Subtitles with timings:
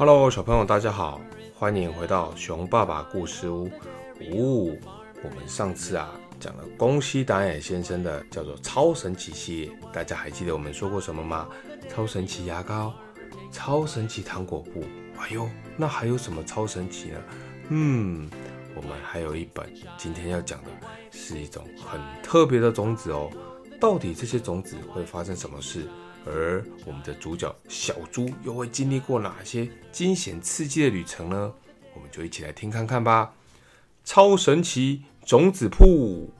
[0.00, 1.20] Hello，小朋友，大家好，
[1.54, 3.70] 欢迎回到熊爸爸故事屋。
[4.32, 4.74] 呜、
[5.22, 6.10] 我们上次啊
[6.40, 11.46] 讲了宫西达也先生的叫做超神奇系列，大家还记得我们说过什么吗？
[11.90, 12.94] 超神奇牙膏、
[13.52, 14.82] 超神奇糖果布，
[15.18, 15.46] 哎呦，
[15.76, 17.18] 那还有什么超神奇呢？
[17.68, 18.30] 嗯，
[18.74, 20.70] 我们还有一本，今天要讲的
[21.10, 23.30] 是一种很特别的种子哦。
[23.78, 25.86] 到底这些种子会发生什么事？
[26.26, 31.52] 而我们的主角小猪又会经历过哪些惊险刺激的旅程呢？
[31.94, 33.32] 我们就一起来听看看吧。
[34.04, 36.30] 超神奇种子铺。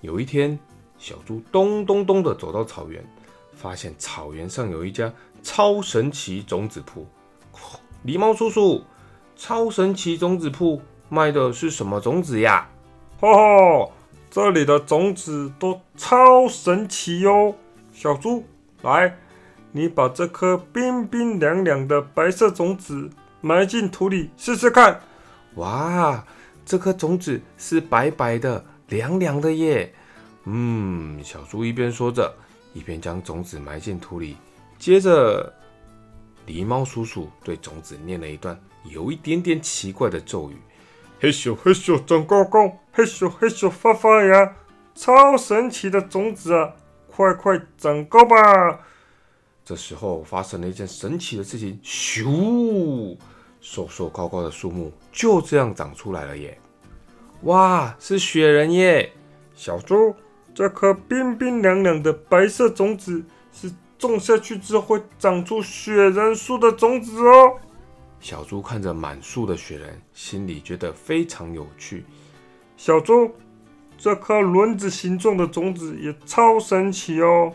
[0.00, 0.58] 有一天，
[0.98, 3.04] 小猪咚咚咚的走到草原，
[3.54, 5.12] 发现草原上有一家
[5.42, 7.06] 超神奇种子铺。
[8.04, 8.82] 狸猫叔叔，
[9.36, 12.70] 超神奇种子铺卖的是什么种子呀？
[13.20, 13.90] 哈哈，
[14.30, 17.54] 这里的种子都超神奇哟！
[17.92, 18.44] 小猪，
[18.82, 19.16] 来，
[19.72, 25.00] 你把这颗冰冰凉凉的白色种子埋进土里试试看。
[25.56, 26.24] 哇，
[26.64, 29.92] 这颗种子是白白的、凉凉的耶！
[30.44, 32.32] 嗯，小猪一边说着，
[32.72, 34.36] 一边将种子埋进土里。
[34.78, 35.52] 接着，
[36.46, 40.56] 狸猫叔叔对种子念了一段有一点点奇怪的咒语：
[41.20, 44.56] 嘿咻嘿咻长高高，嘿咻嘿咻发发芽，
[44.94, 46.72] 超神奇的种子啊，
[47.20, 48.80] 快快长高吧！
[49.62, 53.14] 这时候发生了一件神奇的事情，咻！
[53.60, 56.58] 瘦瘦高高的树木就这样长出来了耶！
[57.42, 59.12] 哇，是雪人耶！
[59.54, 60.14] 小猪，
[60.54, 67.58] 这颗冰冰凉凉的白色种子是种下去之后会长出雪人树的种子哦。
[68.18, 72.06] 小猪看着满树的雪人，心里觉得非常有趣。
[72.78, 73.30] 小猪，
[74.02, 77.52] 这颗轮子形状的种子也超神奇哦。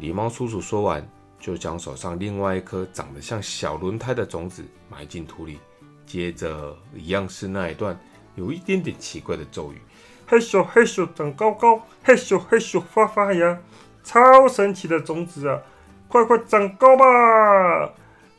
[0.00, 1.04] 狸猫叔叔说完，
[1.40, 5.58] 就将手上另外一颗长得像小轮胎的种子埋进土里，
[6.06, 7.98] 接着一样是那一段
[8.36, 9.82] 有一点点奇怪的咒语：
[10.24, 13.60] 嘿咻嘿咻长高高，嘿咻嘿咻发发芽，
[14.04, 15.60] 超神奇的种子啊，
[16.06, 17.92] 快快长高吧！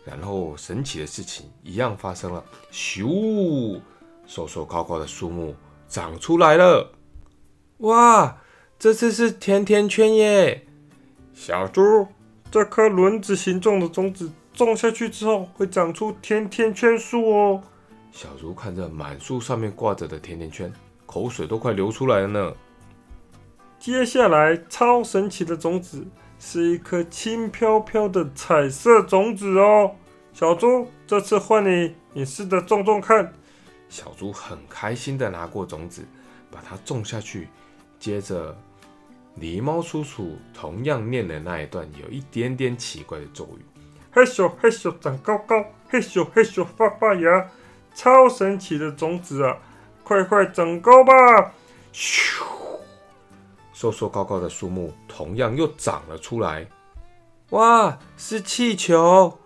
[0.05, 3.81] 然后神奇的事情一样发生了，咻！
[4.25, 5.53] 瘦瘦高高的树木
[5.89, 6.89] 长出来了。
[7.77, 8.37] 哇，
[8.79, 10.65] 这次是甜甜圈耶！
[11.33, 12.07] 小猪，
[12.51, 17.61] 这颗轮子形状的种子种下去之后会长出甜甜圈树哦。
[18.11, 20.71] 小猪看着满树上面挂着的甜甜圈，
[21.05, 22.53] 口水都快流出来了呢。
[23.79, 26.05] 接下来，超神奇的种子
[26.39, 29.95] 是一颗轻飘飘的彩色种子哦。
[30.31, 33.33] 小猪，这次换你，你试着种种看。
[33.89, 36.05] 小猪很开心的拿过种子，
[36.49, 37.49] 把它种下去。
[38.03, 38.53] 接着，
[39.39, 43.63] 狸猫叔叔同样念了那一段有一点点奇怪的咒语：
[44.11, 47.49] 嘿咻嘿咻长高高，嘿咻嘿咻发发芽，
[47.95, 49.57] 超神奇的种子啊，
[50.03, 51.53] 快快长高吧！
[51.93, 52.43] 咻，
[53.71, 56.67] 瘦瘦高高的树木同样又长了出来。
[57.51, 59.39] 哇，是气球！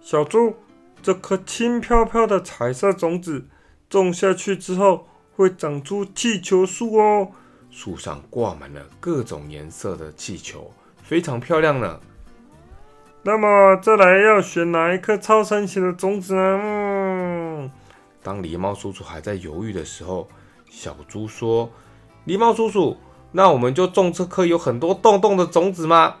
[0.00, 0.54] 小猪，
[1.02, 3.48] 这颗轻飘飘的彩色种子
[3.90, 7.32] 种下去之后会长出气球树哦。
[7.76, 10.70] 树上挂满了各种颜色的气球，
[11.02, 11.98] 非常漂亮呢。
[13.24, 16.60] 那么再来要选哪一颗超神奇的种子呢？
[16.62, 17.70] 嗯，
[18.22, 20.28] 当狸猫叔叔还在犹豫的时候，
[20.70, 21.68] 小猪说
[22.24, 22.96] ：“狸猫叔叔，
[23.32, 26.14] 那我们就种这颗有很多洞洞的种子吗？”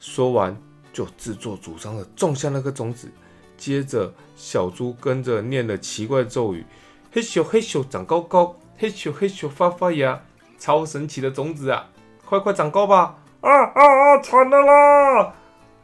[0.00, 0.60] 说完
[0.92, 3.08] 就自作主张的种下那颗种子。
[3.56, 6.66] 接着，小猪跟着念了奇怪咒语
[7.12, 10.20] ：“嘿咻嘿咻长高高，嘿咻嘿咻发发芽，
[10.58, 11.88] 超神奇的种子啊，
[12.24, 14.18] 快快长高吧！”啊啊啊！
[14.22, 15.32] 惨了啦！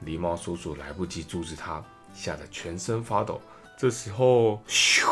[0.04, 1.80] 狸猫叔叔来不及阻止他，
[2.12, 3.40] 吓得全身发抖。
[3.78, 5.06] 这时候，咻，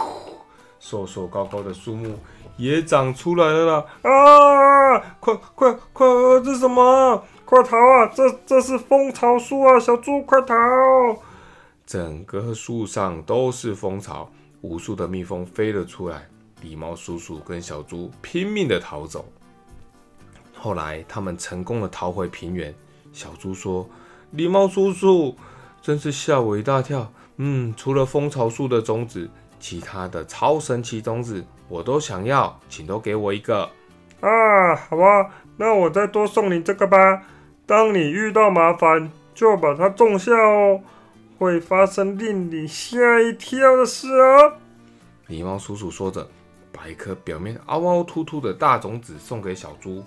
[0.81, 2.19] 瘦瘦高高的树木
[2.56, 3.84] 也长出来了啦！
[4.10, 4.98] 啊！
[5.21, 6.06] 快快快！
[6.45, 7.22] 这是什么？
[7.45, 8.10] 快逃啊！
[8.15, 9.78] 这这是蜂巢树啊！
[9.78, 10.56] 小猪，快逃！
[11.86, 14.28] 整个树上都是蜂巢，
[14.63, 16.28] 无数的蜜蜂飞了出来。
[16.63, 19.24] 狸猫叔叔跟小猪拼命的逃走。
[20.62, 22.74] 后来他们成功的逃回平原。
[23.15, 23.89] 小猪说
[24.36, 25.34] ：“狸猫叔叔，
[25.80, 27.10] 真是吓我一大跳。
[27.39, 33.71] 嗯，除了蜂巢树的种子，其他的超神奇种子我都想要，请都给我一个。”
[34.21, 37.22] 啊，好吧，那我再多送你这个吧。
[37.65, 40.83] 当你遇到麻烦，就把它种下哦。
[41.39, 44.53] 会发生令你吓一跳的事哦！
[45.27, 46.28] 狸猫叔叔说着，
[46.71, 50.04] 把一颗表面凹凹凸凸的大种子送给小猪。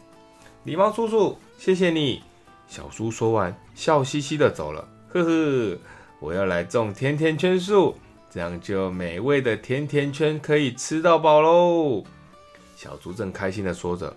[0.66, 2.24] 狸猫叔叔，谢谢你！
[2.68, 4.88] 小猪说完，笑嘻嘻的走了。
[5.10, 5.78] 呵呵，
[6.22, 7.98] 我要来种甜甜圈树，
[8.30, 12.06] 这样就美味的甜甜圈可以吃到饱喽。
[12.78, 14.16] 小猪正开心的说着，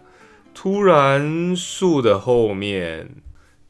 [0.54, 3.10] 突然树的后面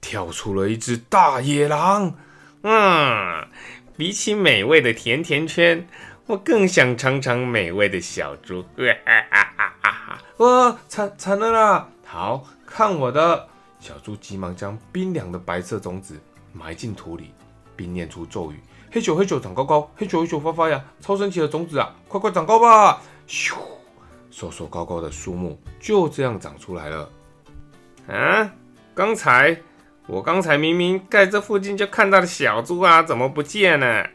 [0.02, 2.14] 跳出了一只大野狼。
[2.60, 3.48] 嗯，
[3.96, 5.88] 比起美味的甜甜圈，
[6.26, 8.66] 我更想尝尝美味的小猪。
[10.36, 11.88] 哇，惨惨了啦！
[12.04, 12.44] 好
[12.76, 13.48] 看我的！
[13.80, 16.20] 小猪急忙将冰凉的白色种子
[16.52, 17.32] 埋进土里，
[17.74, 18.60] 并念出咒语
[18.92, 23.54] ：“黑球黑球长高高，黑球黑球发发芽，超神奇的种子啊，快快长高吧！”咻，
[24.30, 27.10] 瘦瘦高高的树木就这样长出来了。
[28.08, 28.52] 啊，
[28.94, 29.58] 刚才
[30.06, 34.06] 我刚才明明在这附近就看到了小猪啊，怎么不见了？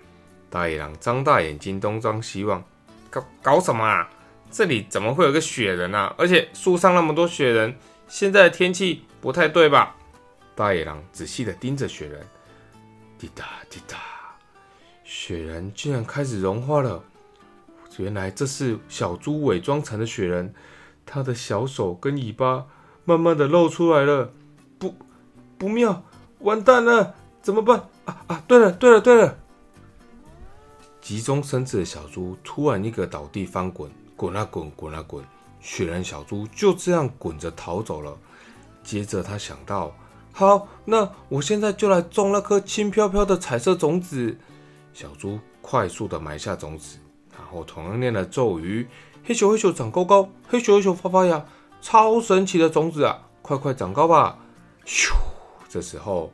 [0.51, 2.63] 大野狼张大眼睛东张西望，
[3.09, 4.07] 搞搞什么啊？
[4.51, 6.13] 这里怎么会有个雪人啊？
[6.15, 7.75] 而且树上那么多雪人，
[8.11, 9.95] 现在的天气不太对吧？
[10.53, 12.21] 大野狼仔细的盯着雪人，
[13.17, 13.97] 滴答滴答，
[15.05, 17.01] 雪人竟然开始融化了。
[17.97, 20.53] 原来这是小猪伪装成的雪人，
[21.05, 22.67] 它的小手跟尾巴
[23.05, 24.33] 慢慢的露出来了。
[24.77, 24.93] 不，
[25.57, 26.03] 不妙，
[26.39, 27.87] 完蛋了，怎么办？
[28.03, 28.43] 啊啊！
[28.45, 29.37] 对了，对了，对了！
[30.99, 33.89] 急中生智的小猪突然一个倒地翻滚。
[34.17, 35.23] 滚啊滚，滚啊滚！
[35.61, 38.17] 雪人小猪就这样滚着逃走了。
[38.83, 39.95] 接着他想到，
[40.33, 44.35] 好，那我现在就来种那颗轻飘飘的彩色种子。
[44.93, 46.97] 小猪快速的埋下种子，
[47.37, 48.87] 然后同样念了咒语：
[49.23, 51.45] 嘿咻嘿咻长高高，嘿咻嘿咻发发芽，
[51.81, 54.37] 超神奇的种子啊，快快长高吧！
[54.85, 55.13] 咻！
[55.69, 56.33] 这时候，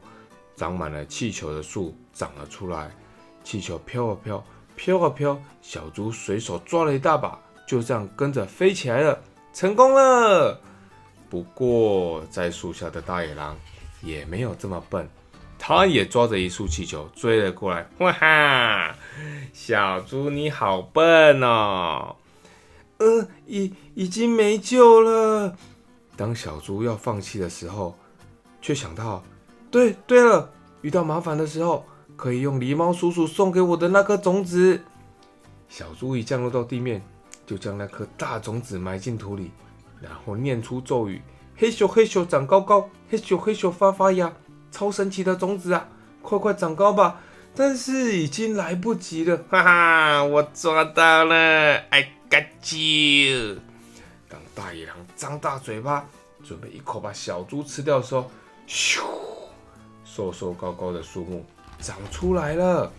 [0.56, 2.90] 长满了气球的树长了出来，
[3.44, 4.44] 气球飘啊飘，
[4.76, 7.38] 飘啊飘，小猪随手抓了一大把。
[7.68, 9.22] 就这样跟着飞起来了，
[9.54, 10.60] 成功了。
[11.30, 13.58] 不过在树下的大野狼
[14.02, 15.08] 也没有这么笨，
[15.60, 17.86] 他也抓着一束气球追了过来。
[17.98, 18.96] 哇哈！
[19.52, 22.16] 小猪你好笨哦！
[23.00, 25.54] 呃，已已经没救了。
[26.16, 27.94] 当小猪要放弃的时候，
[28.62, 29.22] 却想到，
[29.70, 30.50] 对对了，
[30.82, 31.86] 遇到麻烦的时候
[32.16, 34.82] 可以用狸猫叔叔送给我的那颗种子。
[35.68, 37.04] 小猪一降落到地面。
[37.48, 39.52] 就将那颗大种子埋进土里，
[40.02, 41.22] 然后念出咒语
[41.56, 44.34] ：“黑咻黑咻长高高，黑咻黑咻发发芽，
[44.70, 45.88] 超神奇的种子啊，
[46.22, 47.22] 快快长高吧！”
[47.56, 52.46] 但是已经来不及了，哈哈，我抓到了！I got
[52.76, 53.60] you！
[54.28, 56.06] 当大野狼张大嘴巴
[56.44, 58.30] 准备一口把小猪吃掉的时候，
[58.68, 59.00] 咻，
[60.04, 61.46] 瘦瘦高高的树木
[61.80, 62.92] 长出来了。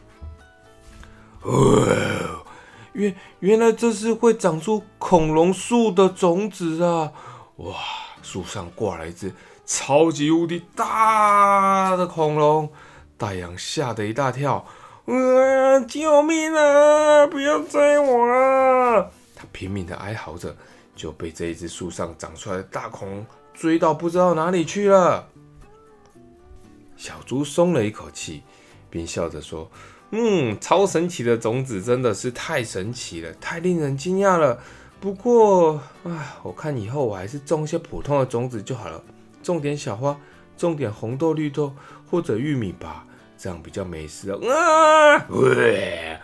[1.43, 2.47] 哦。
[2.93, 7.13] 原原来这是会长出恐龙树的种子啊！
[7.57, 7.75] 哇，
[8.23, 9.33] 树上挂了一只
[9.67, 12.71] 超级无敌大的恐龙，
[13.17, 14.65] 大羊吓得一大跳，
[15.07, 15.81] 啊！
[15.81, 17.27] 救命啊！
[17.27, 19.11] 不要追我啊！
[19.37, 20.57] 他拼命的哀嚎着，
[20.97, 25.29] 就被这一只树上长出来的大恐龙追到不知道哪里去了。
[26.97, 28.43] 小猪松了一口气，
[28.91, 29.71] 并笑着说。
[30.11, 34.59] 嗯，超神奇的种子真的是太神奇了，太令人惊讶了。
[35.01, 39.03] 不过，唉，我看以后我还是种一些普通的种子就好了，
[39.43, 40.19] 种点小花，
[40.57, 41.73] 种点红豆、绿豆
[42.11, 44.39] 或者玉米吧，这样比较美食啊！
[45.29, 46.19] 喂，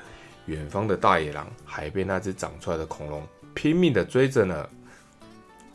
[0.47, 3.23] 远方的大野狼还被那只长出来的恐龙
[3.55, 4.69] 拼命的追着呢。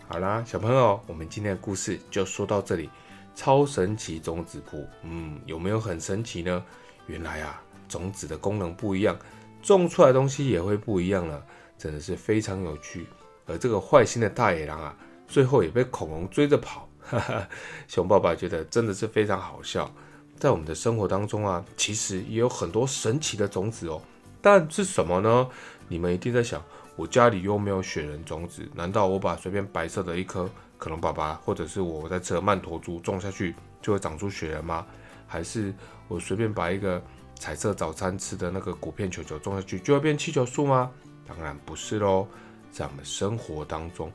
[0.08, 2.90] 好啦，小朋友，我们今天的故事就说到这里。
[3.36, 6.62] 超神奇种子库，嗯，有没有很神奇呢？
[7.08, 7.62] 原来啊。
[7.90, 9.18] 种子的功能不一样，
[9.62, 11.44] 种出来的东西也会不一样了，
[11.78, 13.06] 真的是非常有趣。
[13.46, 14.96] 而这个坏心的大野狼啊，
[15.28, 16.88] 最后也被恐龙追着跑。
[17.02, 17.48] 哈哈，
[17.88, 19.92] 熊爸爸觉得真的是非常好笑。
[20.38, 24.00] 在我们的生活当中啊，其实也有很多神奇的种子哦。
[24.42, 25.50] 但是什么呢？
[25.88, 26.64] 你们一定在想，
[26.96, 34.86] 我家里又没有雪人种子，难道我把随便白色的一颗可能爸爸或者是我在吃曼陀珠种下去，就会长出雪人吗？
[35.28, 35.74] 还是
[36.08, 37.02] 我随便把一个
[37.40, 40.92] 彩色早餐吃的那个果片球球种下去就会变气球树吗？
[41.26, 42.28] 当然不是喽，
[42.70, 44.12] 在我们生活当中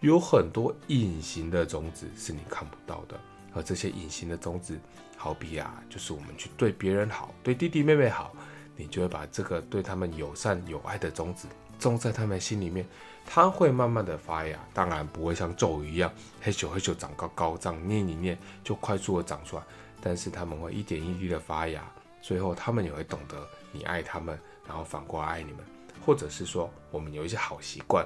[0.00, 3.18] 有很多隐形的种子是你看不到的，
[3.54, 4.78] 而这些隐形的种子，
[5.16, 8.34] 好比啊，就是我们去对别人好，对弟弟妹妹好，
[8.76, 12.86] 你就会把这个对他们友善有爱的种子种在他们心里面，
[13.24, 19.62] 它会慢慢的发芽，当然不会像咒语一样嘿咻嘿咻长高高，这样念一念就快速的长出来，
[20.02, 21.82] 但是他们会一点一滴的发芽。
[22.26, 23.36] 最后，他们也会懂得
[23.70, 25.60] 你爱他们，然后反过来爱你们，
[26.04, 28.04] 或者是说，我们有一些好习惯，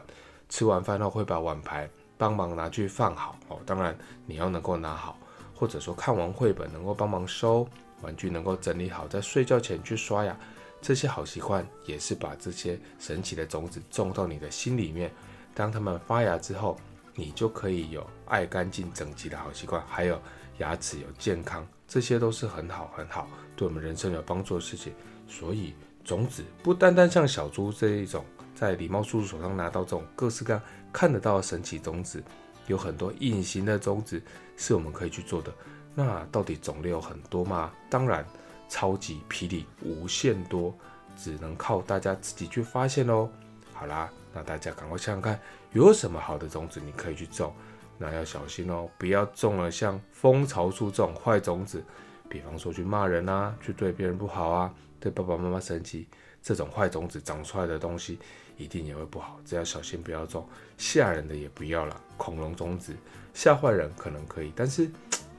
[0.51, 3.59] 吃完饭后会把碗盘帮忙拿去放好哦。
[3.65, 3.97] 当然，
[4.27, 5.17] 你要能够拿好，
[5.55, 7.67] 或者说看完绘本能够帮忙收，
[8.03, 10.39] 玩具能够整理好，在睡觉前去刷牙，
[10.83, 15.11] 这些好习惯也是把这些神奇的种子种到你的心里面。
[15.55, 16.77] 当它们发芽之后，
[17.15, 20.21] 你就可以有爱干净整齐的好习惯，还有
[20.59, 24.93] 牙齿有健康，这些都是很好很好，对我们人生有帮助的事情。
[25.27, 32.23] 所以种子不单单像小猪这一种，在礼貌叔叔手上拿到这种各式各样看得到的神奇种子，
[32.69, 34.23] 有很多隐形的种子
[34.57, 35.53] 是我们可以去做的。
[35.93, 37.73] 那到底种类有很多吗？
[37.91, 38.25] 当然，
[38.69, 40.73] 超级霹雳无限多，
[41.17, 43.29] 只能靠大家自己去发现喽。
[43.73, 45.41] 好啦，那大家赶快想想看，
[45.73, 47.53] 有什么好的种子你可以去种？
[48.01, 51.85] 那要小心哦，不要种了像蜂巢树这种坏种子，
[52.29, 56.09] 比方说去骂人啊，去对别人不好啊，对爸爸妈妈生气，
[56.43, 58.19] 这种坏种子长出来的东西
[58.57, 59.39] 一定也会不好。
[59.45, 62.01] 只要小心不要种，吓人的也不要了。
[62.17, 62.97] 恐龙种子
[63.35, 64.91] 吓坏人可能可以，但是。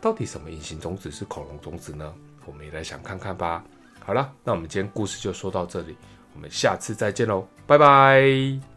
[0.02, 2.12] 到底什么隐形种子是恐龙种子呢？
[2.48, 3.64] 我们也来想看看吧。
[4.00, 5.96] 好了，那我们今天故事就说到这里，
[6.34, 8.71] 我们下次再见喽，拜拜。